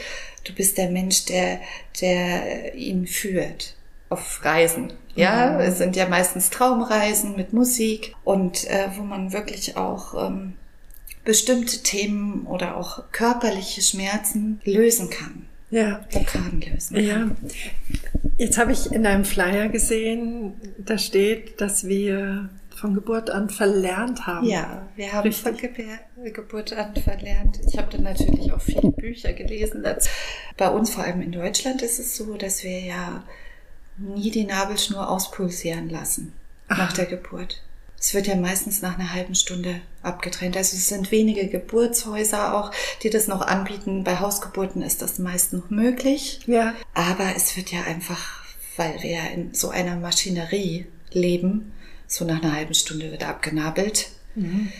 [0.44, 1.60] du bist der Mensch, der,
[2.00, 3.74] der ihn führt
[4.08, 4.94] auf Reisen.
[5.16, 5.60] Ja, mhm.
[5.60, 10.54] es sind ja meistens Traumreisen mit Musik und äh, wo man wirklich auch ähm,
[11.26, 15.46] bestimmte Themen oder auch körperliche Schmerzen lösen kann.
[15.70, 16.04] Ja.
[16.10, 17.00] Blockaden lösen.
[17.00, 17.30] Ja.
[18.38, 24.26] Jetzt habe ich in deinem Flyer gesehen, da steht, dass wir von Geburt an verlernt
[24.26, 24.46] haben.
[24.46, 25.42] Ja, wir haben Richtig.
[25.42, 27.58] von Ge Geburt an verlernt.
[27.66, 29.84] Ich habe dann natürlich auch viele Bücher gelesen.
[30.56, 33.24] Bei uns, vor allem in Deutschland, ist es so, dass wir ja
[33.96, 36.32] nie die Nabelschnur auspulsieren lassen
[36.68, 36.78] Ach.
[36.78, 37.62] nach der Geburt.
[38.06, 40.56] Es wird ja meistens nach einer halben Stunde abgetrennt.
[40.56, 42.70] Also es sind wenige Geburtshäuser auch,
[43.02, 44.04] die das noch anbieten.
[44.04, 46.38] Bei Hausgeburten ist das meist noch möglich.
[46.46, 46.76] Ja.
[46.94, 48.44] Aber es wird ja einfach,
[48.76, 51.72] weil wir ja in so einer Maschinerie leben,
[52.06, 54.10] so nach einer halben Stunde wird abgenabelt.
[54.36, 54.70] Mhm.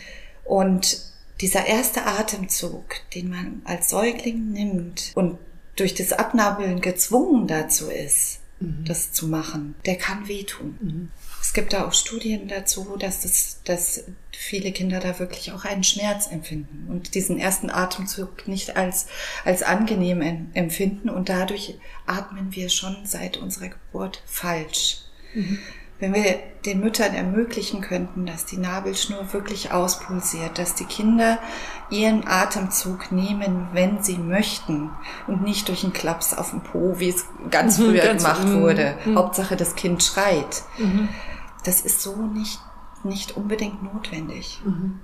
[0.45, 1.01] Und
[1.41, 5.37] dieser erste Atemzug, den man als Säugling nimmt und
[5.75, 8.85] durch das Abnabeln gezwungen dazu ist, mhm.
[8.85, 10.77] das zu machen, der kann wehtun.
[10.79, 11.11] Mhm.
[11.41, 15.83] Es gibt da auch Studien dazu, dass, das, dass viele Kinder da wirklich auch einen
[15.83, 19.07] Schmerz empfinden und diesen ersten Atemzug nicht als,
[19.45, 24.99] als angenehm empfinden und dadurch atmen wir schon seit unserer Geburt falsch.
[25.33, 25.59] Mhm.
[25.99, 31.39] Wenn wir den Müttern ermöglichen könnten, dass die Nabelschnur wirklich auspulsiert, dass die Kinder
[31.89, 34.91] ihren Atemzug nehmen, wenn sie möchten
[35.27, 38.53] und nicht durch einen Klaps auf dem Po, wie es ganz mhm, früher ganz gemacht
[38.53, 38.95] wurde.
[39.05, 39.17] Mhm.
[39.17, 40.63] Hauptsache das Kind schreit.
[40.77, 41.09] Mhm
[41.67, 42.61] das ist so nicht
[43.07, 44.59] nicht unbedingt notwendig.
[44.65, 44.99] Mhm.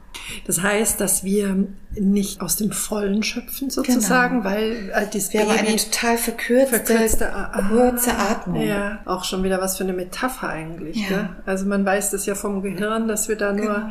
[0.46, 4.56] Das heißt, dass wir nicht aus dem Vollen schöpfen sozusagen, genau.
[4.56, 8.62] weil äh, dieses wir Baby haben eine total verkürzte, verkürzte ah, kurze Atmung.
[8.62, 10.98] Ja, auch schon wieder was für eine Metapher eigentlich.
[10.98, 11.08] Ja.
[11.08, 11.30] Gell?
[11.46, 13.89] Also man weiß das ja vom Gehirn, dass wir da nur genau.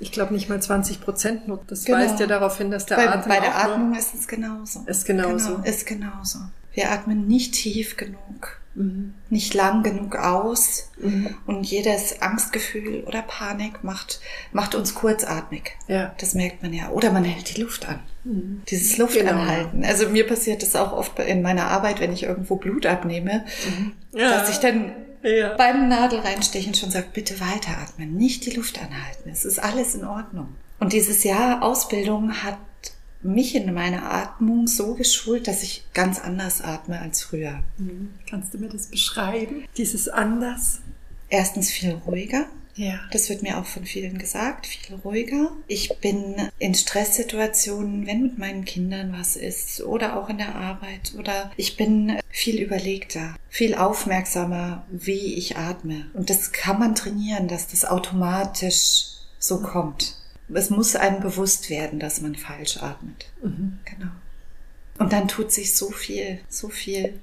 [0.00, 1.60] Ich glaube nicht mal 20 Prozent nur.
[1.66, 1.98] Das genau.
[1.98, 3.28] weist ja darauf hin, dass der bei, Atem.
[3.28, 4.84] Bei der Atmung ist es genauso.
[4.86, 5.56] Ist genauso.
[5.56, 6.38] Genau, ist genauso.
[6.72, 9.14] Wir atmen nicht tief genug, mhm.
[9.28, 11.34] nicht lang genug aus mhm.
[11.46, 14.20] und jedes Angstgefühl oder Panik macht,
[14.52, 15.72] macht uns kurzatmig.
[15.88, 16.14] Ja.
[16.18, 16.90] Das merkt man ja.
[16.90, 18.00] Oder man hält die Luft an.
[18.24, 18.62] Mhm.
[18.68, 19.80] Dieses Luftanhalten.
[19.80, 19.88] Genau.
[19.88, 23.92] Also mir passiert das auch oft in meiner Arbeit, wenn ich irgendwo Blut abnehme, mhm.
[24.18, 24.30] ja.
[24.30, 25.54] dass ich dann ja.
[25.56, 29.28] beim Nadel reinstechen schon sage, bitte weiteratmen, nicht die Luft anhalten.
[29.30, 30.48] Es ist alles in Ordnung.
[30.80, 32.56] Und dieses Jahr Ausbildung hat
[33.22, 37.62] mich in meiner Atmung so geschult, dass ich ganz anders atme als früher.
[37.78, 38.10] Mhm.
[38.28, 39.64] Kannst du mir das beschreiben?
[39.76, 40.80] Dieses anders?
[41.28, 42.46] Erstens viel ruhiger.
[42.78, 43.00] Ja.
[43.10, 45.50] Das wird mir auch von vielen gesagt, viel ruhiger.
[45.66, 51.12] Ich bin in Stresssituationen, wenn mit meinen Kindern was ist oder auch in der Arbeit
[51.18, 56.08] oder ich bin viel überlegter, viel aufmerksamer, wie ich atme.
[56.14, 59.06] Und das kann man trainieren, dass das automatisch
[59.40, 60.17] so kommt
[60.54, 63.30] es muss einem bewusst werden, dass man falsch atmet.
[63.42, 63.78] Mhm.
[63.84, 64.10] Genau.
[64.98, 67.18] Und dann tut sich so viel, so viel,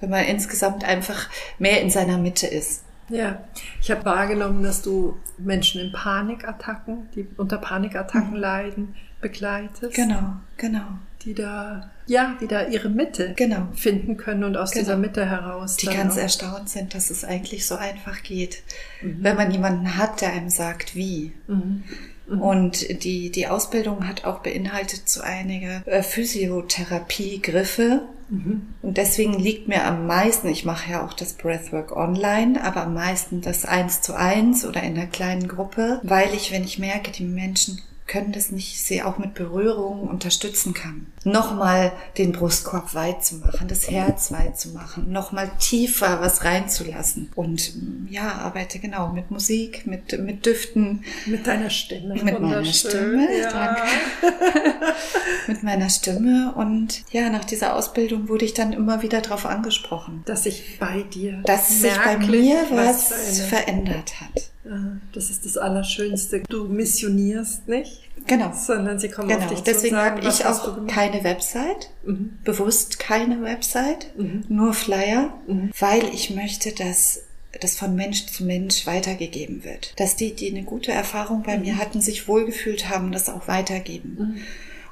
[0.00, 2.84] wenn man insgesamt einfach mehr in seiner Mitte ist.
[3.08, 3.44] Ja,
[3.80, 8.36] ich habe wahrgenommen, dass du Menschen in Panikattacken, die unter Panikattacken mhm.
[8.36, 9.94] leiden, begleitest.
[9.94, 10.86] Genau, genau.
[11.22, 13.68] Die da, ja, die da ihre Mitte genau.
[13.74, 14.82] finden können und aus genau.
[14.82, 15.76] dieser Mitte heraus.
[15.76, 16.22] Die ganz auch.
[16.22, 18.62] erstaunt sind, dass es eigentlich so einfach geht,
[19.02, 19.18] mhm.
[19.20, 21.32] wenn man jemanden hat, der einem sagt, wie.
[21.46, 21.84] Mhm.
[22.32, 22.42] Mhm.
[22.42, 28.02] Und die, die Ausbildung hat auch beinhaltet so einige äh, Physiotherapie-Griffe.
[28.28, 28.62] Mhm.
[28.82, 32.94] Und deswegen liegt mir am meisten, ich mache ja auch das Breathwork online, aber am
[32.94, 37.10] meisten das eins zu eins oder in einer kleinen Gruppe, weil ich, wenn ich merke,
[37.10, 37.80] die Menschen
[38.12, 41.06] können das nicht, sie auch mit Berührung unterstützen kann.
[41.24, 47.30] Nochmal den Brustkorb weit zu machen, das Herz weit zu machen, nochmal tiefer was reinzulassen.
[47.36, 47.72] Und
[48.10, 51.04] ja, arbeite genau mit Musik, mit, mit Düften.
[51.24, 52.22] Mit deiner Stimme.
[52.22, 53.50] Mit meiner Stimme, ja.
[53.50, 53.82] danke.
[55.46, 56.52] mit meiner Stimme.
[56.54, 60.22] Und ja, nach dieser Ausbildung wurde ich dann immer wieder darauf angesprochen.
[60.26, 64.52] Dass sich bei dir, dass sich bei mir was, was verändert hat.
[65.12, 66.42] Das ist das Allerschönste.
[66.48, 68.08] Du missionierst nicht.
[68.26, 68.52] Genau.
[68.54, 69.40] Sondern sie kommen genau.
[69.40, 72.38] auf dich Deswegen habe ich auch keine Website, mhm.
[72.44, 74.44] bewusst keine Website, mhm.
[74.48, 75.70] nur Flyer, mhm.
[75.78, 77.22] weil ich möchte, dass
[77.60, 79.98] das von Mensch zu Mensch weitergegeben wird.
[79.98, 81.78] Dass die, die eine gute Erfahrung bei mir mhm.
[81.78, 84.16] hatten, sich wohlgefühlt haben, das auch weitergeben.
[84.18, 84.40] Mhm.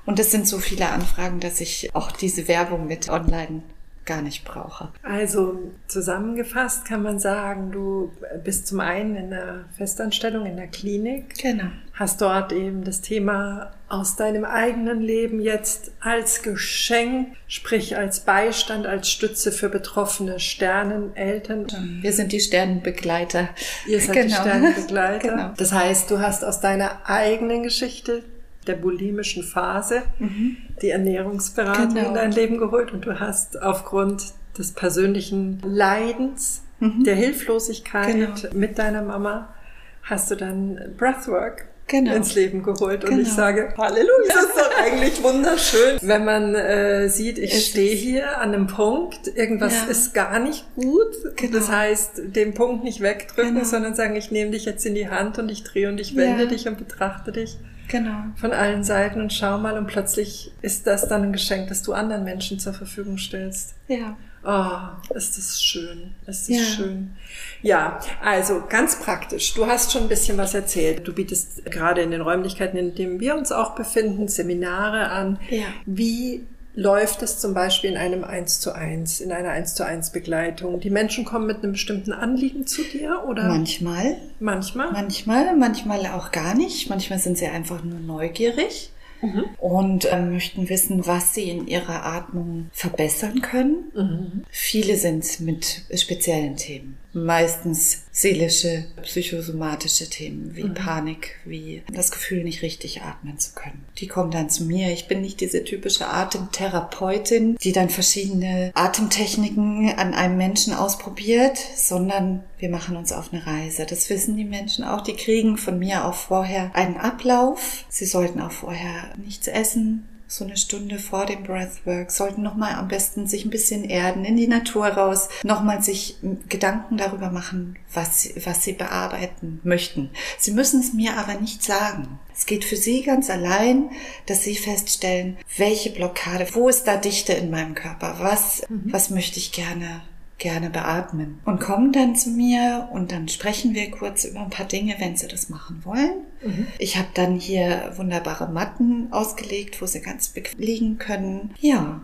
[0.07, 3.63] Und es sind so viele Anfragen, dass ich auch diese Werbung mit online
[4.05, 4.89] gar nicht brauche.
[5.03, 11.39] Also zusammengefasst kann man sagen, du bist zum einen in der Festanstellung in der Klinik.
[11.41, 11.69] Genau.
[11.93, 18.87] Hast dort eben das Thema aus deinem eigenen Leben jetzt als Geschenk, sprich als Beistand,
[18.87, 21.67] als Stütze für betroffene Sterneneltern.
[22.01, 23.49] Wir sind die Sternenbegleiter.
[23.87, 24.27] Ihr seid genau.
[24.29, 25.29] die Sternenbegleiter.
[25.29, 25.53] genau.
[25.57, 28.23] Das heißt, du hast aus deiner eigenen Geschichte
[28.67, 30.57] der bulimischen Phase mhm.
[30.83, 32.09] die Ernährungsberatung genau.
[32.09, 37.05] in dein Leben geholt und du hast aufgrund des persönlichen Leidens, mhm.
[37.05, 38.55] der Hilflosigkeit genau.
[38.55, 39.55] mit deiner Mama,
[40.03, 42.15] hast du dann Breathwork genau.
[42.15, 43.05] ins Leben geholt.
[43.05, 43.23] Und genau.
[43.23, 45.99] ich sage, Halleluja, das ist doch eigentlich wunderschön.
[46.01, 49.91] Wenn man äh, sieht, ich stehe hier an einem Punkt, irgendwas ja.
[49.91, 51.17] ist gar nicht gut.
[51.37, 51.53] Genau.
[51.53, 53.67] Das heißt, den Punkt nicht wegdrücken, genau.
[53.67, 56.45] sondern sagen, ich nehme dich jetzt in die Hand und ich drehe und ich wende
[56.45, 56.49] ja.
[56.49, 57.59] dich und betrachte dich.
[57.91, 58.23] Genau.
[58.37, 61.93] Von allen Seiten und schau mal und plötzlich ist das dann ein Geschenk, das du
[61.93, 63.75] anderen Menschen zur Verfügung stellst.
[63.89, 64.17] Ja.
[64.45, 66.15] Oh, ist das schön.
[66.27, 66.63] Ist das ja.
[66.63, 67.17] schön.
[67.63, 69.55] Ja, also ganz praktisch.
[69.55, 71.07] Du hast schon ein bisschen was erzählt.
[71.07, 75.41] Du bietest gerade in den Räumlichkeiten, in denen wir uns auch befinden, Seminare an.
[75.51, 75.67] Ja.
[75.85, 80.11] Wie läuft es zum Beispiel in einem 1 zu 1, in einer 1 zu 1
[80.11, 80.81] Begleitung?
[80.81, 83.49] Die Menschen kommen mit einem bestimmten Anliegen zu dir oder?
[83.49, 84.17] Manchmal.
[84.39, 84.93] Manchmal?
[84.93, 86.89] Manchmal, manchmal auch gar nicht.
[86.89, 88.91] Manchmal sind sie einfach nur neugierig
[89.23, 89.45] mhm.
[89.59, 93.93] und äh, möchten wissen, was sie in ihrer Atmung verbessern können.
[93.95, 94.45] Mhm.
[94.51, 100.75] Viele sind mit speziellen Themen meistens seelische, psychosomatische Themen wie mhm.
[100.75, 103.85] Panik, wie das Gefühl, nicht richtig atmen zu können.
[103.99, 104.93] Die kommen dann zu mir.
[104.93, 112.45] Ich bin nicht diese typische Atemtherapeutin, die dann verschiedene Atemtechniken an einem Menschen ausprobiert, sondern
[112.59, 113.87] wir machen uns auf eine Reise.
[113.87, 115.01] Das wissen die Menschen auch.
[115.01, 117.85] Die kriegen von mir auch vorher einen Ablauf.
[117.89, 122.87] Sie sollten auch vorher nichts essen, so eine Stunde vor dem Breathwork, sollten nochmal am
[122.87, 128.31] besten sich ein bisschen erden, in die Natur raus, nochmal sich Gedanken darüber machen, was,
[128.45, 130.11] was sie bearbeiten möchten.
[130.39, 132.21] Sie müssen es mir aber nicht sagen.
[132.33, 133.91] Es geht für sie ganz allein,
[134.27, 138.85] dass sie feststellen, welche Blockade, wo ist da Dichte in meinem Körper, was, mhm.
[138.93, 140.01] was möchte ich gerne
[140.41, 144.67] gerne beatmen und kommen dann zu mir und dann sprechen wir kurz über ein paar
[144.67, 146.25] Dinge, wenn sie das machen wollen.
[146.43, 146.67] Mhm.
[146.79, 151.55] Ich habe dann hier wunderbare Matten ausgelegt, wo sie ganz bequem liegen können.
[151.61, 152.01] Ja,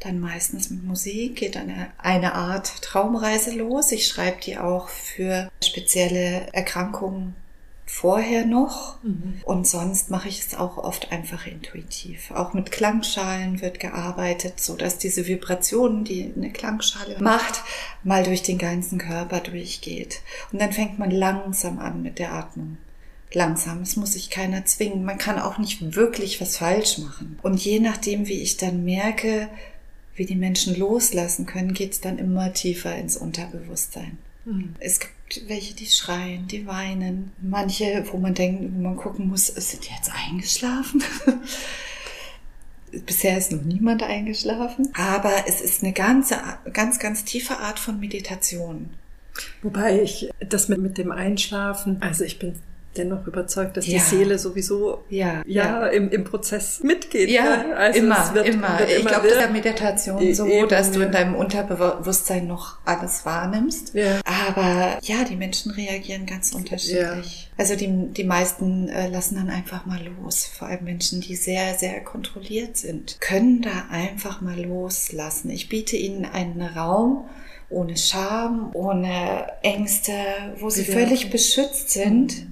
[0.00, 3.92] dann meistens mit Musik geht eine, eine Art Traumreise los.
[3.92, 7.34] Ich schreibe die auch für spezielle Erkrankungen
[7.86, 9.02] vorher noch.
[9.02, 9.40] Mhm.
[9.44, 12.32] Und sonst mache ich es auch oft einfach intuitiv.
[12.32, 17.62] Auch mit Klangschalen wird gearbeitet, so dass diese Vibrationen, die eine Klangschale macht,
[18.02, 20.20] mal durch den ganzen Körper durchgeht.
[20.52, 22.76] Und dann fängt man langsam an mit der Atmung.
[23.32, 25.04] Langsam, es muss sich keiner zwingen.
[25.04, 27.38] Man kann auch nicht wirklich was falsch machen.
[27.42, 29.48] Und je nachdem, wie ich dann merke,
[30.14, 34.18] wie die Menschen loslassen können, geht es dann immer tiefer ins Unterbewusstsein.
[34.46, 34.74] Mhm.
[34.78, 35.12] Es gibt
[35.48, 37.32] welche, die schreien, die weinen.
[37.42, 41.02] Manche, wo man denkt, wo man gucken muss, sind die jetzt eingeschlafen?
[43.06, 44.90] Bisher ist noch niemand eingeschlafen.
[44.94, 46.38] Aber es ist eine ganze,
[46.72, 48.90] ganz, ganz tiefe Art von Meditation.
[49.62, 52.54] Wobei ich das mit, mit dem Einschlafen, also ich bin
[52.98, 53.94] dennoch überzeugt, dass ja.
[53.94, 55.86] die Seele sowieso ja, ja, ja.
[55.86, 57.30] Im, im Prozess mitgeht.
[57.30, 57.76] Ja, ne?
[57.76, 58.78] also immer, wird, immer.
[58.78, 63.94] Wird ich glaube, der Meditation so, eben, dass du in deinem Unterbewusstsein noch alles wahrnimmst.
[63.94, 64.20] Ja.
[64.24, 67.50] Aber ja, die Menschen reagieren ganz unterschiedlich.
[67.58, 70.44] Also die, die meisten äh, lassen dann einfach mal los.
[70.46, 75.50] Vor allem Menschen, die sehr, sehr kontrolliert sind, können da einfach mal loslassen.
[75.50, 77.28] Ich biete ihnen einen Raum,
[77.68, 80.12] ohne Scham, ohne Ängste,
[80.58, 82.46] wo sie völlig beschützt sind.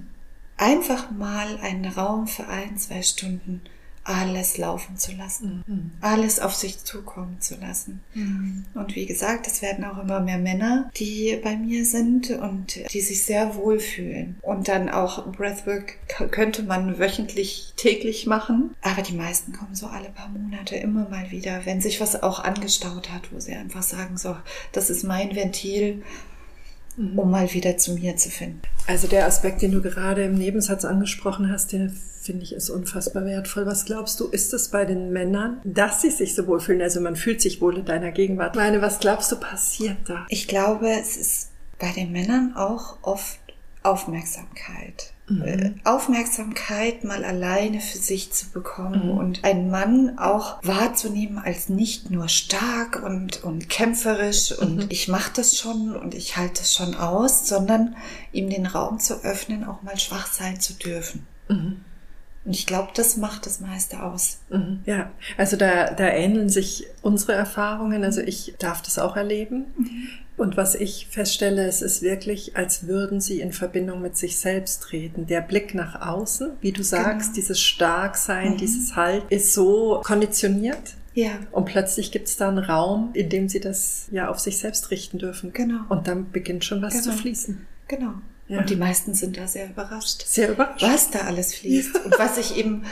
[0.57, 3.61] Einfach mal einen Raum für ein, zwei Stunden
[4.05, 5.91] alles laufen zu lassen, mhm.
[5.99, 8.01] alles auf sich zukommen zu lassen.
[8.13, 8.63] Mhm.
[8.75, 13.01] Und wie gesagt, es werden auch immer mehr Männer, die bei mir sind und die
[13.01, 14.35] sich sehr wohlfühlen.
[14.43, 15.97] Und dann auch Breathwork
[16.29, 21.31] könnte man wöchentlich, täglich machen, aber die meisten kommen so alle paar Monate immer mal
[21.31, 24.37] wieder, wenn sich was auch angestaut hat, wo sie einfach sagen, so,
[24.71, 26.03] das ist mein Ventil
[26.97, 27.19] Mhm.
[27.19, 28.61] um mal wieder zu mir zu finden.
[28.87, 31.89] Also der Aspekt, den du gerade im Nebensatz angesprochen hast, der
[32.21, 33.65] finde ich ist unfassbar wertvoll.
[33.65, 36.81] Was glaubst du, ist es bei den Männern, dass sie sich so wohlfühlen?
[36.81, 38.55] Also man fühlt sich wohl in deiner Gegenwart.
[38.55, 40.25] Ich meine, was glaubst du passiert da?
[40.29, 43.39] Ich glaube, es ist bei den Männern auch oft
[43.83, 45.13] Aufmerksamkeit.
[45.27, 45.41] Mhm.
[45.41, 49.17] Äh, Aufmerksamkeit mal alleine für sich zu bekommen mhm.
[49.17, 54.85] und einen Mann auch wahrzunehmen als nicht nur stark und, und kämpferisch und mhm.
[54.89, 57.95] ich mache das schon und ich halte es schon aus, sondern
[58.33, 61.25] ihm den Raum zu öffnen, auch mal schwach sein zu dürfen.
[61.49, 61.81] Mhm.
[62.45, 64.37] Und ich glaube, das macht das meiste aus.
[64.49, 64.81] Mhm.
[64.85, 68.03] Ja, also da, da ähneln sich unsere Erfahrungen.
[68.03, 69.65] Also ich darf das auch erleben.
[69.77, 70.07] Mhm.
[70.37, 74.83] Und was ich feststelle, es ist wirklich, als würden sie in Verbindung mit sich selbst
[74.83, 75.27] treten.
[75.27, 77.35] Der Blick nach außen, wie du sagst, genau.
[77.35, 78.57] dieses Starksein, mhm.
[78.57, 80.95] dieses Halt, ist so konditioniert.
[81.13, 81.31] Ja.
[81.51, 84.91] Und plötzlich gibt es da einen Raum, in dem sie das ja auf sich selbst
[84.91, 85.53] richten dürfen.
[85.53, 85.81] Genau.
[85.87, 87.05] Und dann beginnt schon was genau.
[87.05, 87.65] zu fließen.
[87.87, 88.15] Genau.
[88.47, 88.59] Ja.
[88.59, 90.23] Und die meisten sind da sehr überrascht.
[90.27, 90.83] Sehr überrascht.
[90.83, 92.05] Was da alles fließt.
[92.05, 92.83] Und was sich eben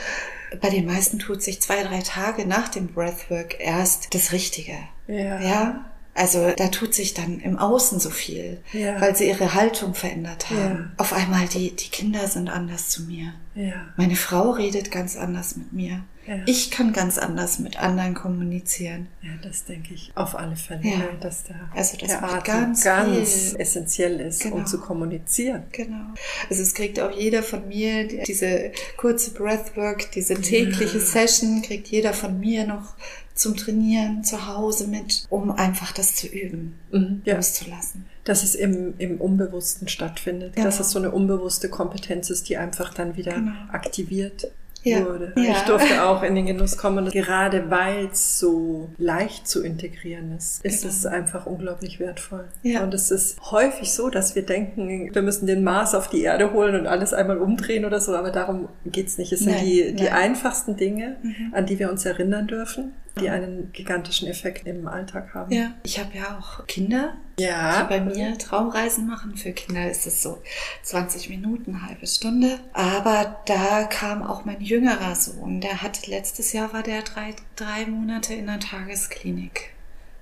[0.60, 4.76] bei den meisten tut sich zwei, drei Tage nach dem Breathwork erst das Richtige.
[5.06, 5.40] Ja.
[5.40, 5.90] Ja.
[6.14, 9.00] Also da tut sich dann im Außen so viel, ja.
[9.00, 10.58] weil sie ihre Haltung verändert haben.
[10.58, 10.92] Ja.
[10.96, 13.34] Auf einmal die, die Kinder sind anders zu mir.
[13.56, 13.88] Ja.
[13.96, 16.04] Meine Frau redet ganz anders mit mir.
[16.46, 19.08] Ich kann ganz anders mit anderen kommunizieren.
[19.20, 20.80] Ja, das denke ich auf alle Fälle.
[20.80, 24.56] Ne, dass da also das der macht ganz, ganz essentiell ist, genau.
[24.56, 25.64] um zu kommunizieren.
[25.72, 26.14] Genau.
[26.48, 30.98] Also es kriegt auch jeder von mir diese kurze Breathwork, diese tägliche.
[31.00, 32.94] Session, kriegt jeder von mir noch
[33.34, 37.36] zum Trainieren zu Hause mit, um einfach das zu üben, mhm, ja.
[37.36, 38.06] loszulassen.
[38.22, 40.66] Dass es im, im Unbewussten stattfindet, genau.
[40.66, 43.52] dass es so eine unbewusste Kompetenz ist, die einfach dann wieder genau.
[43.70, 44.48] aktiviert
[44.84, 45.04] ja.
[45.04, 45.32] wurde.
[45.36, 45.52] Ja.
[45.52, 47.10] Ich durfte auch in den Genuss kommen.
[47.10, 50.94] Gerade weil es so leicht zu integrieren ist, ist genau.
[50.94, 52.44] es einfach unglaublich wertvoll.
[52.62, 52.82] Ja.
[52.82, 56.52] Und es ist häufig so, dass wir denken, wir müssen den Mars auf die Erde
[56.52, 59.32] holen und alles einmal umdrehen oder so, aber darum geht's nicht.
[59.32, 61.52] Es sind nein, die, die einfachsten Dinge, mhm.
[61.52, 65.52] an die wir uns erinnern dürfen die einen gigantischen Effekt im Alltag haben.
[65.52, 67.82] Ja, ich habe ja auch Kinder, ja.
[67.82, 69.36] die bei mir Traumreisen machen.
[69.36, 70.42] Für Kinder ist es so
[70.82, 72.58] 20 Minuten, eine halbe Stunde.
[72.72, 77.86] Aber da kam auch mein jüngerer Sohn, der hat letztes Jahr war der drei, drei
[77.86, 79.70] Monate in der Tagesklinik.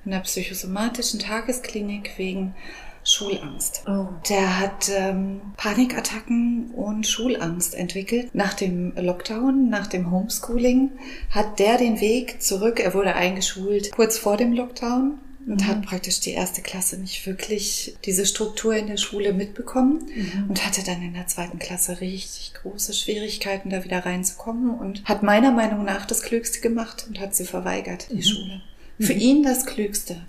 [0.04, 2.54] In der psychosomatischen Tagesklinik wegen
[3.04, 3.82] Schulangst.
[3.86, 4.06] Oh.
[4.28, 8.34] Der hat ähm, Panikattacken und Schulangst entwickelt.
[8.34, 10.90] Nach dem Lockdown, nach dem Homeschooling
[11.30, 12.80] hat der den Weg zurück.
[12.80, 15.66] Er wurde eingeschult kurz vor dem Lockdown und mhm.
[15.66, 20.50] hat praktisch die erste Klasse nicht wirklich diese Struktur in der Schule mitbekommen mhm.
[20.50, 25.22] und hatte dann in der zweiten Klasse richtig große Schwierigkeiten, da wieder reinzukommen und hat
[25.22, 28.22] meiner Meinung nach das Klügste gemacht und hat sie verweigert, die mhm.
[28.22, 28.62] Schule.
[29.00, 29.20] Für mhm.
[29.20, 30.22] ihn das Klügste.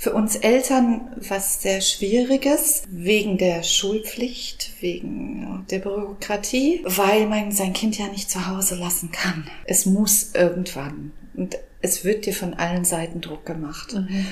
[0.00, 7.74] Für uns Eltern was sehr Schwieriges, wegen der Schulpflicht, wegen der Bürokratie, weil man sein
[7.74, 9.46] Kind ja nicht zu Hause lassen kann.
[9.66, 11.12] Es muss irgendwann.
[11.34, 13.92] Und es wird dir von allen Seiten Druck gemacht.
[13.92, 14.26] Mhm.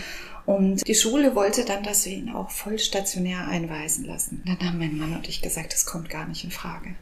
[0.47, 4.43] Und die Schule wollte dann, dass wir ihn auch voll stationär einweisen lassen.
[4.47, 6.95] Dann haben mein Mann und ich gesagt, das kommt gar nicht in Frage.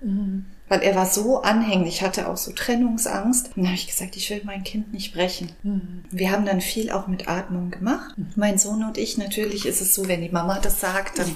[0.00, 0.46] Mhm.
[0.68, 3.48] Weil er war so anhänglich, hatte auch so Trennungsangst.
[3.48, 5.52] Und dann habe ich gesagt, ich will mein Kind nicht brechen.
[5.62, 6.02] Mhm.
[6.10, 8.18] Wir haben dann viel auch mit Atmung gemacht.
[8.18, 8.26] Mhm.
[8.34, 11.28] Mein Sohn und ich, natürlich ist es so, wenn die Mama das sagt, dann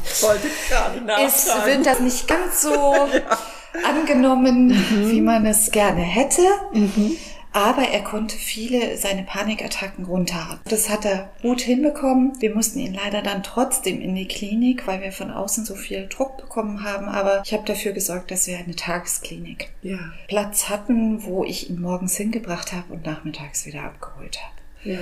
[1.26, 2.70] ist, wird das nicht ganz so
[3.12, 3.38] ja.
[3.88, 5.10] angenommen, mhm.
[5.10, 6.42] wie man es gerne hätte.
[7.52, 10.60] Aber er konnte viele seine Panikattacken runterhaben.
[10.64, 12.40] Das hat er gut hinbekommen.
[12.40, 16.06] Wir mussten ihn leider dann trotzdem in die Klinik, weil wir von außen so viel
[16.08, 17.08] Druck bekommen haben.
[17.08, 19.98] Aber ich habe dafür gesorgt, dass wir eine Tagesklinik ja.
[20.28, 24.60] Platz hatten, wo ich ihn morgens hingebracht habe und nachmittags wieder abgeholt habe.
[24.82, 24.98] Ja.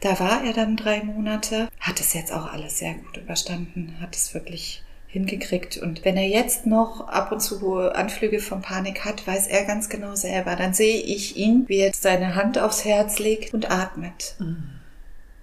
[0.00, 4.14] Da war er dann drei Monate, hat es jetzt auch alles sehr gut überstanden, hat
[4.14, 5.76] es wirklich hingekriegt.
[5.76, 9.90] Und wenn er jetzt noch ab und zu Anflüge von Panik hat, weiß er ganz
[9.90, 10.56] genau selber.
[10.56, 14.36] Dann sehe ich ihn, wie er seine Hand aufs Herz legt und atmet.
[14.38, 14.70] Mhm.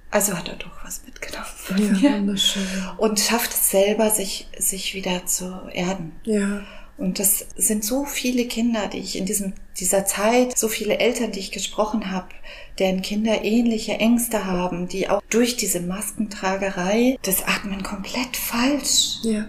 [0.09, 2.01] Also hat er doch was mitgenommen.
[2.01, 2.63] Ja, wunderschön.
[2.97, 6.13] Und schafft es selber, sich, sich wieder zu erden.
[6.23, 6.63] Ja.
[6.97, 11.31] Und das sind so viele Kinder, die ich in diesem, dieser Zeit, so viele Eltern,
[11.31, 12.29] die ich gesprochen habe,
[12.79, 19.45] deren Kinder ähnliche Ängste haben, die auch durch diese Maskentragerei das Atmen komplett falsch ja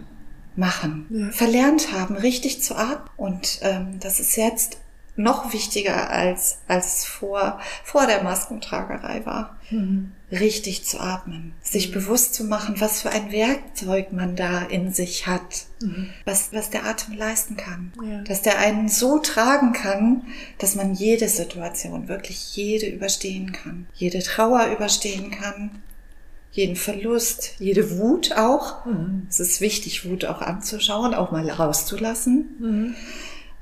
[0.57, 1.31] machen, ja.
[1.31, 3.09] verlernt haben, richtig zu atmen.
[3.17, 4.79] Und ähm, das ist jetzt
[5.17, 9.59] noch wichtiger als, als vor, vor der Maskentragerei war.
[9.71, 10.13] Mhm.
[10.33, 11.95] Richtig zu atmen, sich mhm.
[11.95, 16.11] bewusst zu machen, was für ein Werkzeug man da in sich hat, mhm.
[16.25, 18.23] was, was der Atem leisten kann, ja.
[18.23, 20.23] dass der einen so tragen kann,
[20.59, 25.83] dass man jede Situation, wirklich jede überstehen kann, jede Trauer überstehen kann,
[26.53, 28.85] jeden Verlust, jede Wut auch.
[28.85, 29.27] Mhm.
[29.29, 32.49] Es ist wichtig, Wut auch anzuschauen, auch mal rauszulassen.
[32.59, 32.95] Mhm.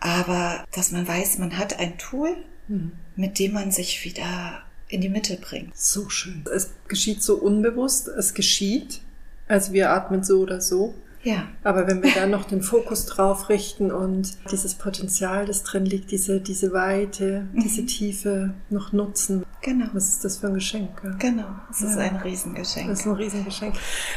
[0.01, 2.37] Aber dass man weiß, man hat ein Tool,
[2.69, 2.93] mhm.
[3.17, 5.77] mit dem man sich wieder in die Mitte bringt.
[5.77, 6.45] So schön.
[6.55, 9.01] Es geschieht so unbewusst, es geschieht.
[9.47, 10.95] Also wir atmen so oder so.
[11.29, 11.47] Ja.
[11.63, 16.11] Aber wenn wir dann noch den Fokus drauf richten und dieses Potenzial, das drin liegt,
[16.11, 17.61] diese, diese Weite, mhm.
[17.61, 19.45] diese Tiefe noch nutzen.
[19.61, 19.89] Genau.
[19.93, 20.89] Was ist das für ein Geschenk?
[21.05, 21.11] Ja?
[21.19, 21.49] Genau.
[21.71, 21.89] Es ja.
[21.91, 22.89] ist ein Riesengeschenk.
[22.89, 23.75] Das ist ein Riesengeschenk.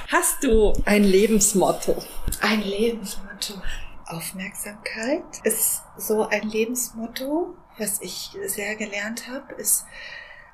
[0.08, 2.02] Hast du ein Lebensmotto?
[2.40, 3.56] Ein Lebensmotto.
[4.06, 9.86] Aufmerksamkeit ist so ein Lebensmotto, was ich sehr gelernt habe, ist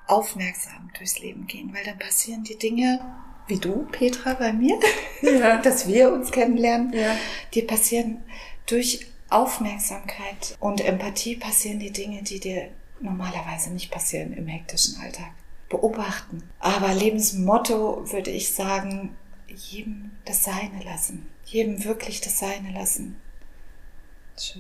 [0.08, 3.00] aufmerksam durchs Leben gehen, weil dann passieren die Dinge,
[3.47, 4.79] wie du, Petra, bei mir,
[5.21, 5.57] ja.
[5.62, 7.15] dass wir uns kennenlernen, ja.
[7.53, 8.23] die passieren
[8.65, 15.31] durch Aufmerksamkeit und Empathie passieren die Dinge, die dir normalerweise nicht passieren im hektischen Alltag.
[15.69, 16.43] Beobachten.
[16.60, 19.17] Aber Lebensmotto würde ich sagen,
[19.53, 21.27] jedem das Seine lassen.
[21.45, 23.17] Jedem wirklich das Seine lassen.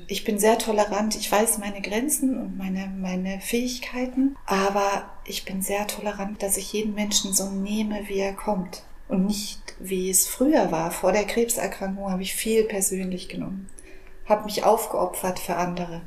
[0.07, 1.15] Ich bin sehr tolerant.
[1.15, 4.35] Ich weiß meine Grenzen und meine, meine Fähigkeiten.
[4.45, 8.83] Aber ich bin sehr tolerant, dass ich jeden Menschen so nehme, wie er kommt.
[9.07, 10.91] Und nicht, wie es früher war.
[10.91, 13.69] Vor der Krebserkrankung habe ich viel persönlich genommen.
[14.25, 16.01] Habe mich aufgeopfert für andere.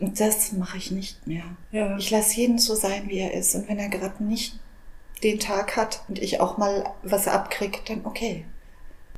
[0.00, 1.44] Und das mache ich nicht mehr.
[1.70, 1.96] Ja.
[1.96, 3.54] Ich lasse jeden so sein, wie er ist.
[3.54, 4.58] Und wenn er gerade nicht
[5.22, 8.44] den Tag hat und ich auch mal was abkriege, dann okay.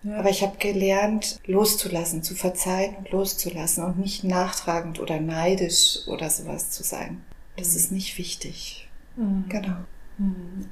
[0.05, 0.19] Ja.
[0.19, 6.29] Aber ich habe gelernt, loszulassen, zu verzeihen und loszulassen und nicht nachtragend oder neidisch oder
[6.31, 7.23] sowas zu sein.
[7.57, 7.77] Das mhm.
[7.77, 8.89] ist nicht wichtig.
[9.17, 9.47] Mhm.
[9.49, 9.77] Genau.
[10.19, 10.69] Mhm.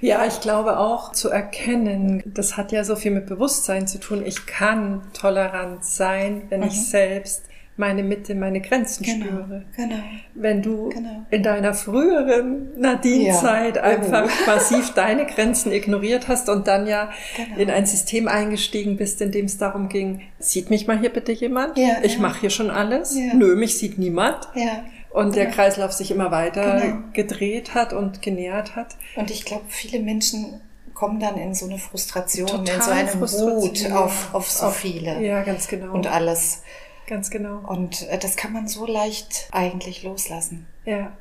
[0.00, 4.24] Ja, ich glaube auch zu erkennen, das hat ja so viel mit Bewusstsein zu tun.
[4.24, 6.68] Ich kann tolerant sein, wenn mhm.
[6.68, 7.44] ich selbst
[7.76, 9.64] meine Mitte, meine Grenzen genau, spüre.
[9.76, 9.96] Genau.
[10.34, 11.26] Wenn du genau.
[11.30, 13.82] in deiner früheren Nadine-Zeit ja.
[13.82, 14.46] einfach oh.
[14.46, 17.58] massiv deine Grenzen ignoriert hast und dann ja genau.
[17.58, 21.32] in ein System eingestiegen bist, in dem es darum ging, sieht mich mal hier bitte
[21.32, 21.76] jemand?
[21.76, 22.20] Ja, ich ja.
[22.20, 23.16] mache hier schon alles.
[23.16, 23.34] Ja.
[23.34, 24.48] Nö, mich sieht niemand.
[24.54, 24.84] Ja.
[25.10, 26.98] Und der Kreislauf sich immer weiter genau.
[27.12, 28.96] gedreht hat und genährt hat.
[29.16, 30.60] Und ich glaube, viele Menschen
[30.96, 34.76] kommen dann in so eine Frustration, Total in so eine Wut auf, auf so auf,
[34.76, 35.22] viele.
[35.22, 35.92] Ja, ganz genau.
[35.92, 36.62] Und alles.
[37.06, 37.58] Ganz genau.
[37.66, 40.66] Und äh, das kann man so leicht eigentlich loslassen.
[40.84, 41.12] Ja,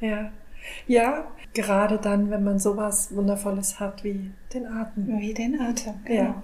[0.00, 0.30] ja.
[0.86, 5.20] Ja, gerade dann, wenn man sowas Wundervolles hat wie den Atem.
[5.20, 6.22] Wie den Atem, genau.
[6.22, 6.42] ja.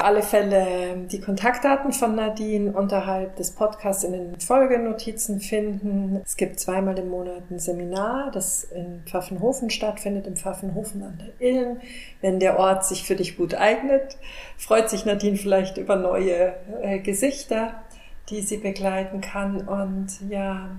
[0.00, 6.20] Alle Fälle die Kontaktdaten von Nadine unterhalb des Podcasts in den Folgenotizen finden.
[6.24, 11.48] Es gibt zweimal im Monat ein Seminar, das in Pfaffenhofen stattfindet, im Pfaffenhofen an der
[11.48, 11.80] Ilm.
[12.20, 14.16] Wenn der Ort sich für dich gut eignet,
[14.56, 17.82] freut sich Nadine vielleicht über neue äh, Gesichter,
[18.28, 19.66] die sie begleiten kann.
[19.66, 20.70] Und ja,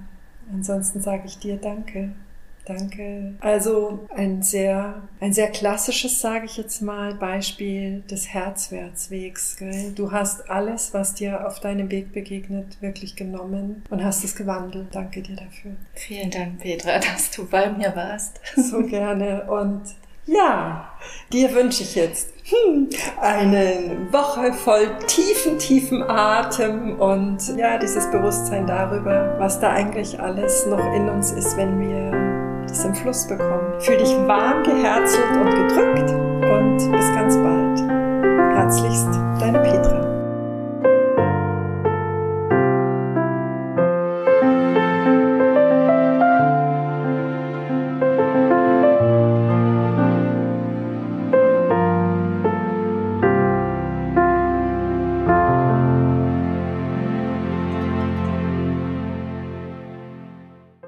[0.51, 2.11] ansonsten sage ich dir Danke.
[2.65, 3.33] Danke.
[3.41, 9.57] Also ein sehr, ein sehr klassisches, sage ich jetzt mal, Beispiel des Herzwärtswegs.
[9.57, 9.91] Gell?
[9.93, 14.87] Du hast alles, was dir auf deinem Weg begegnet, wirklich genommen und hast es gewandelt.
[14.91, 15.71] Danke dir dafür.
[15.93, 18.39] Vielen Dank, Petra, dass du bei mir warst.
[18.55, 19.43] So gerne.
[19.51, 19.81] Und
[20.25, 20.89] ja,
[21.33, 22.89] dir wünsche ich jetzt hm,
[23.19, 30.65] eine Woche voll tiefen, tiefen Atem und ja, dieses Bewusstsein darüber, was da eigentlich alles
[30.65, 32.22] noch in uns ist, wenn wir
[32.73, 33.79] es im Fluss bekommen.
[33.79, 37.79] Fühl dich warm geherzelt und gedrückt und bis ganz bald.
[38.55, 39.09] Herzlichst,
[39.39, 40.12] deine Petra.